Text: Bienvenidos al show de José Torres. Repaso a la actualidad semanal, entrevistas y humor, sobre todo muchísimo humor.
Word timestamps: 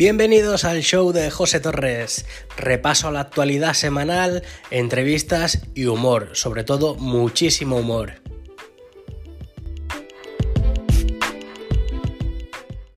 Bienvenidos 0.00 0.64
al 0.64 0.80
show 0.80 1.12
de 1.12 1.30
José 1.30 1.60
Torres. 1.60 2.24
Repaso 2.56 3.08
a 3.08 3.10
la 3.10 3.20
actualidad 3.20 3.74
semanal, 3.74 4.42
entrevistas 4.70 5.60
y 5.74 5.84
humor, 5.84 6.30
sobre 6.32 6.64
todo 6.64 6.94
muchísimo 6.94 7.76
humor. 7.76 8.19